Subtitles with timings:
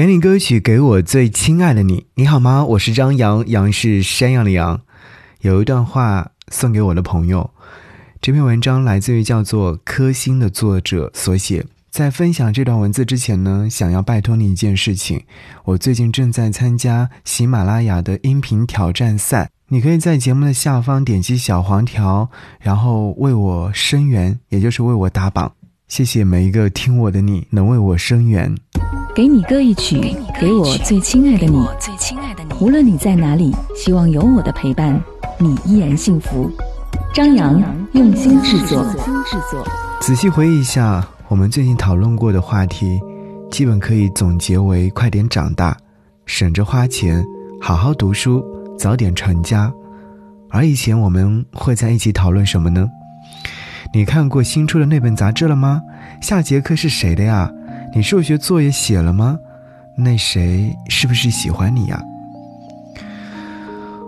[0.00, 2.06] 给你歌曲，给我最亲爱的你。
[2.14, 2.64] 你好吗？
[2.64, 4.80] 我是张扬，杨是山羊的羊。
[5.42, 7.50] 有一段话送给我的朋友。
[8.18, 11.66] 这篇文章来自于叫做柯星的作者所写。
[11.90, 15.22] 在分享这段文字之前呢，想要拜托你一件事情。
[15.64, 25.52] 我最近正在参加喜马拉雅的音频挑战赛，你可以在节目的下方点击小黄条，然后为我声援，也就是为我打榜。
[25.90, 28.54] 谢谢每一个听我的你，能为我声援。
[29.12, 31.66] 给你歌一曲，给我最亲爱的你。
[32.60, 35.02] 无论你在哪里，希望有我的陪伴，
[35.36, 36.48] 你依然幸福。
[37.12, 37.60] 张扬
[37.94, 38.86] 用心制作。
[40.00, 43.00] 仔细回忆一下，我们最近讨论过的话题，
[43.50, 45.76] 基本可以总结为：快点长大，
[46.24, 47.20] 省着花钱，
[47.60, 48.44] 好好读书，
[48.78, 49.72] 早点成家。
[50.50, 52.88] 而以前我们会在一起讨论什么呢？
[53.92, 55.82] 你看过新出的那本杂志了吗？
[56.20, 57.52] 下节课是谁的呀？
[57.92, 59.36] 你数学作业写了吗？
[59.96, 62.00] 那谁是不是喜欢你呀？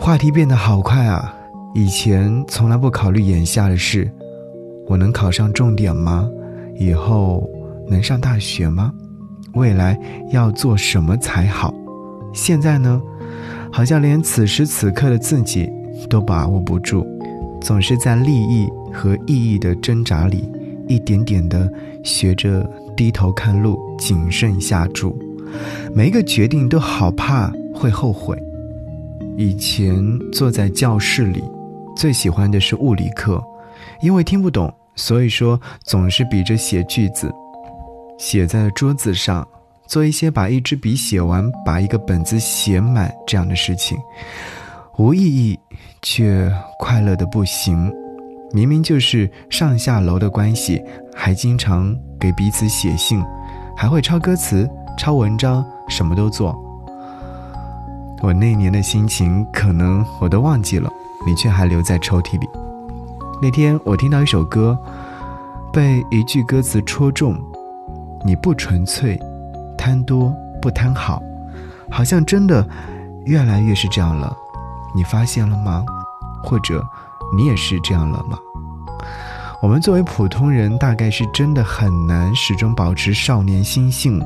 [0.00, 1.34] 话题变得好快啊！
[1.74, 4.10] 以前从来不考虑眼下的事，
[4.88, 6.26] 我能考上重点吗？
[6.78, 7.46] 以后
[7.86, 8.90] 能上大学吗？
[9.52, 9.98] 未来
[10.30, 11.74] 要做什么才好？
[12.32, 12.98] 现在呢？
[13.70, 15.70] 好像连此时此刻的自己
[16.08, 17.06] 都把握不住，
[17.60, 20.50] 总是在利益和意义的挣扎里，
[20.88, 21.70] 一点点的
[22.02, 22.66] 学着。
[22.96, 25.14] 低头看路，谨慎下注，
[25.94, 28.34] 每一个决定都好怕会后悔。
[29.36, 31.44] 以前坐在教室里，
[31.94, 33.38] 最喜欢的是物理课，
[34.00, 37.30] 因为听不懂，所以说总是比着写句子，
[38.18, 39.46] 写在桌子上，
[39.86, 43.98] 做一些把一支笔写完，把一个本子写满这样的事情，
[44.96, 45.58] 无意义
[46.00, 47.92] 却快乐的不行。
[48.52, 50.82] 明明就是上下楼的关系，
[51.14, 53.22] 还经常给彼此写信，
[53.76, 56.56] 还会抄歌词、抄文章，什么都做。
[58.22, 60.90] 我那年的心情，可能我都忘记了，
[61.26, 62.48] 你却还留在抽屉里。
[63.42, 64.78] 那天我听到一首歌，
[65.72, 67.36] 被一句歌词戳中
[68.24, 69.20] ：“你不纯粹，
[69.76, 71.22] 贪多不贪好，
[71.90, 72.66] 好像真的
[73.26, 74.34] 越来越是这样了。”
[74.96, 75.84] 你发现了吗？
[76.42, 76.82] 或者
[77.34, 78.38] 你也是这样了吗？
[79.62, 84.22] 我们作为普通人，大概是真的很难始终保持少年心性。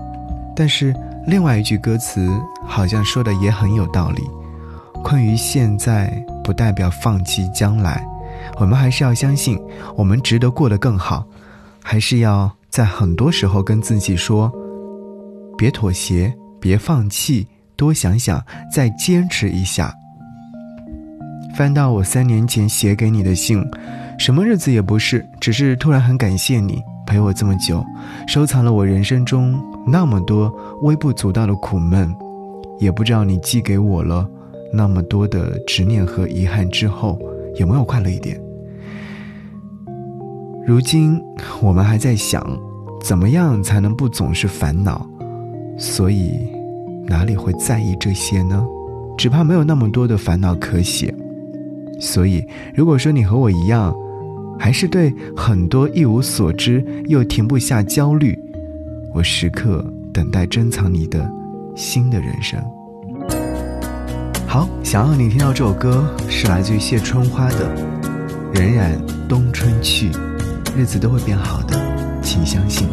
[0.57, 0.95] 但是
[1.27, 2.29] 另外一句歌词
[2.67, 4.29] 好像说的也很有道理：
[5.03, 6.11] 困于现在，
[6.43, 8.05] 不代表放弃将来。
[8.59, 9.59] 我们还是要相信，
[9.97, 11.25] 我们值得过得更好。
[11.83, 14.53] 还是要在很多时候跟自己说：
[15.57, 17.47] 别妥协，别放弃，
[17.77, 19.95] 多想想，再坚持一下。
[21.55, 23.65] 翻到我三年前写给你的信。
[24.19, 27.85] 什么日子也不是，只是突然很感谢你陪我这么久，
[28.27, 32.15] 收藏了我人生中那么多微不足道的苦闷，
[32.79, 34.29] 也不知道你寄给我了
[34.73, 37.19] 那么多的执念和遗憾之后，
[37.57, 38.39] 有没有快乐一点？
[40.67, 41.21] 如今
[41.63, 42.47] 我们还在想，
[43.03, 45.07] 怎么样才能不总是烦恼？
[45.79, 46.47] 所以
[47.07, 48.65] 哪里会在意这些呢？
[49.17, 51.15] 只怕没有那么多的烦恼可写。
[52.01, 52.45] 所以
[52.75, 53.95] 如果说你和我一样，
[54.59, 58.37] 还是对很多一无所知，又停不下焦虑。
[59.15, 61.31] 我时刻等待珍藏你的
[61.77, 62.59] 新的人生。
[64.47, 67.75] 好，想要你听到这首歌，是来自于谢春花的
[68.59, 70.11] 《荏苒冬春去》，
[70.77, 72.89] 日子都会变好的，请相信。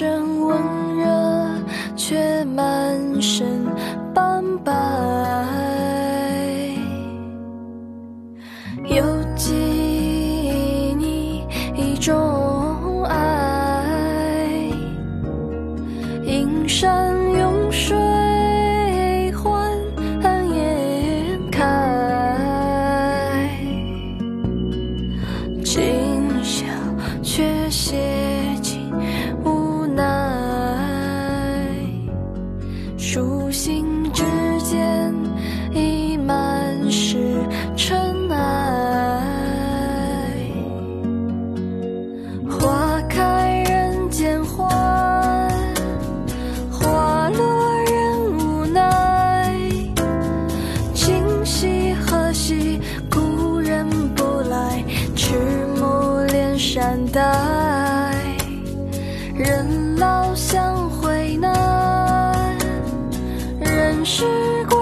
[0.00, 0.56] 身温
[0.96, 1.04] 热，
[1.94, 2.64] 却满
[3.20, 3.46] 身
[4.14, 4.72] 斑白。
[8.86, 9.04] 犹
[9.36, 9.52] 记
[10.96, 11.44] 你
[11.76, 14.46] 一种爱，
[16.24, 17.14] 阴山
[59.62, 62.56] 人老相会难
[63.60, 64.24] 人世
[64.70, 64.79] 故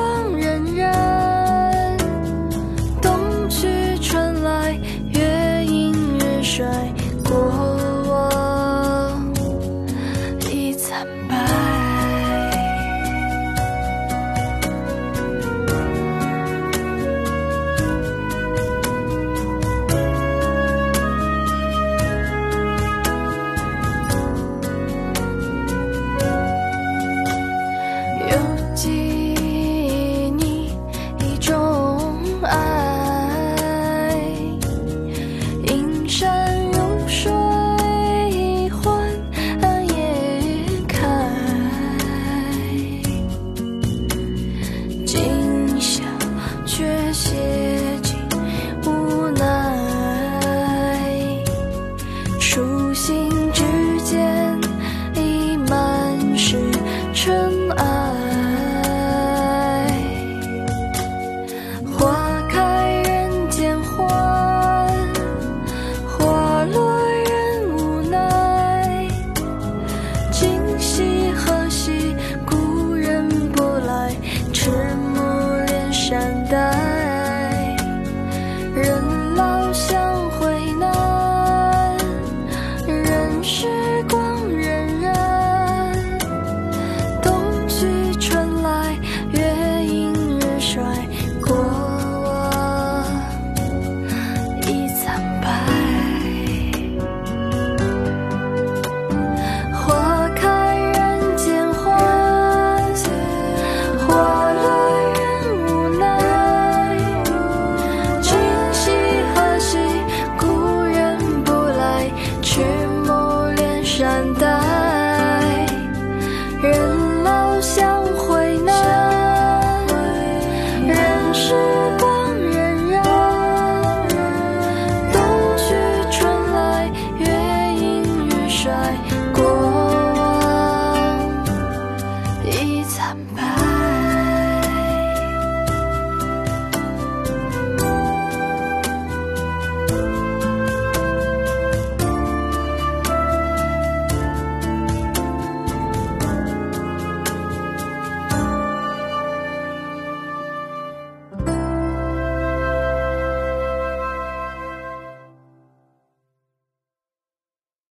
[114.09, 114.68] 简单。